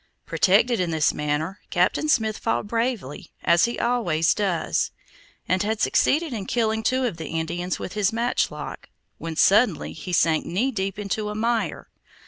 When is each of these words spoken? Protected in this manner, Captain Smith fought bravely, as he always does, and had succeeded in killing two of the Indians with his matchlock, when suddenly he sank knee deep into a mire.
Protected 0.25 0.79
in 0.79 0.89
this 0.89 1.13
manner, 1.13 1.59
Captain 1.69 2.09
Smith 2.09 2.39
fought 2.39 2.65
bravely, 2.65 3.31
as 3.43 3.65
he 3.65 3.77
always 3.77 4.33
does, 4.33 4.89
and 5.47 5.61
had 5.61 5.79
succeeded 5.79 6.33
in 6.33 6.47
killing 6.47 6.81
two 6.81 7.05
of 7.05 7.17
the 7.17 7.27
Indians 7.27 7.77
with 7.77 7.93
his 7.93 8.11
matchlock, 8.11 8.89
when 9.19 9.35
suddenly 9.35 9.93
he 9.93 10.11
sank 10.11 10.43
knee 10.43 10.71
deep 10.71 10.97
into 10.97 11.29
a 11.29 11.35
mire. 11.35 11.87